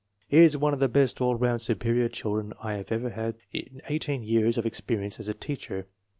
[0.27, 3.83] "He is one of the best all round superior children I have ever had in
[3.87, 5.85] eighteen years of experience as a teacher."